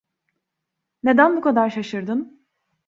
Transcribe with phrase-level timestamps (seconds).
[1.03, 2.45] Neden bu kadar şaşırdın?